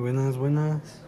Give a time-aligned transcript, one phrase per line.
[0.00, 1.02] Buenas, buenas.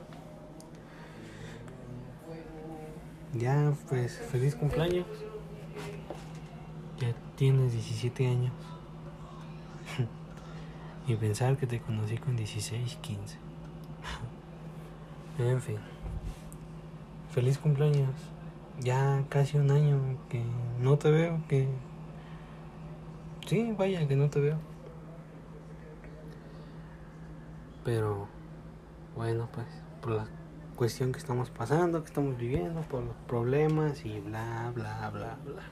[3.33, 5.07] Ya, pues, feliz cumpleaños.
[7.01, 8.53] Ya tienes 17 años.
[11.07, 13.39] y pensar que te conocí con 16, 15.
[15.39, 15.79] en fin.
[17.31, 18.11] Feliz cumpleaños.
[18.79, 20.45] Ya casi un año que
[20.83, 21.67] no te veo, que...
[23.47, 24.59] Sí, vaya, que no te veo.
[27.85, 28.29] Pero
[29.17, 29.67] bueno, pues
[30.01, 30.27] por la
[30.77, 35.63] cuestión que estamos pasando, que estamos viviendo, por los problemas y bla, bla, bla, bla.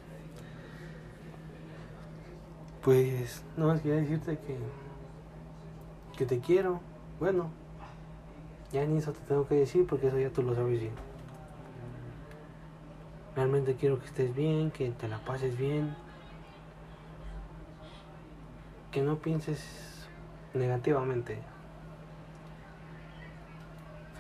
[2.83, 4.57] Pues no más quería decirte que,
[6.17, 6.81] que te quiero.
[7.19, 7.51] Bueno,
[8.73, 10.93] ya ni eso te tengo que decir porque eso ya tú lo sabes bien.
[13.37, 15.95] Realmente quiero que estés bien, que te la pases bien,
[18.91, 20.09] que no pienses
[20.55, 21.39] negativamente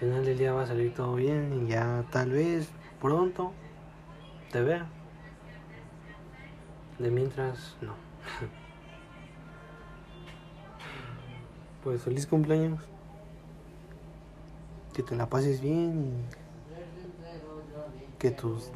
[0.00, 2.70] final del día va a salir todo bien y ya tal vez
[3.02, 3.52] pronto
[4.50, 4.86] te vea.
[6.98, 7.94] De mientras, no.
[11.84, 12.82] Pues feliz cumpleaños.
[14.92, 16.12] Que te la pases bien y
[18.18, 18.70] que tus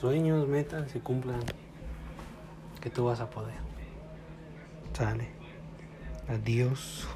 [0.00, 1.38] sueños, metas se cumplan.
[2.80, 3.54] Que tú vas a poder.
[4.92, 5.28] Sale.
[6.28, 7.06] Adiós.